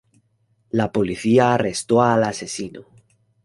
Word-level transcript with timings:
La 0.71 0.91
policía 0.91 1.53
arrestó 1.53 2.01
al 2.01 2.23
asesino. 2.23 2.85